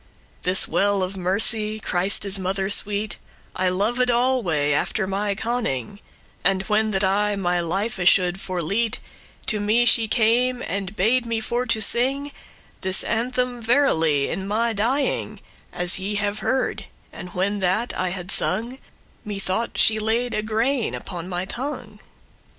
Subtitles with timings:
[0.41, 3.17] "This well* of mercy, Christe's mother sweet,
[3.53, 6.01] *fountain I loved alway, after my conning:* *knowledge
[6.43, 11.27] And when that I my life should forlete,* *leave To me she came, and bade
[11.27, 12.31] me for to sing
[12.81, 15.39] This anthem verily in my dying,
[15.71, 18.79] As ye have heard; and, when that I had sung,
[19.23, 21.99] Me thought she laid a grain upon my tongue.